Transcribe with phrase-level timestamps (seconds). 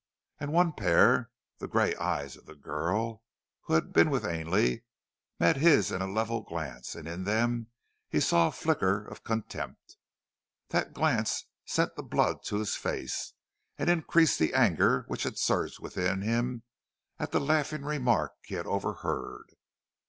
[0.39, 1.29] And one pair,
[1.59, 3.21] the grey eyes of the girl
[3.65, 4.83] who had been with Ainley,
[5.39, 7.67] met his in level glance, and in them
[8.09, 9.97] he saw a flicker of contempt.
[10.69, 13.33] That glance sent the blood to his face,
[13.77, 16.63] and increased the anger which had surged within him
[17.19, 19.51] at the laughing remark he had overheard.